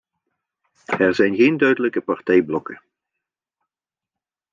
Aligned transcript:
Er 0.87 1.15
zijn 1.15 1.35
geen 1.35 1.57
duidelijke 1.57 2.01
partijblokken. 2.01 2.81